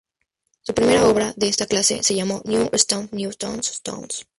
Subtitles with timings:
[0.63, 4.25] Su primera obra de esta clase se llamó "New-Stones-Newtons Tones".